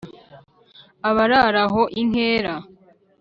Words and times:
abararaho 1.09 1.81
inkera 2.01 2.53